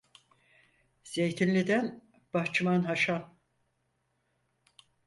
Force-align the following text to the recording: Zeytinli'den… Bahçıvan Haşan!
Zeytinli'den… 1.03 2.01
Bahçıvan 2.33 2.81
Haşan! 2.83 3.35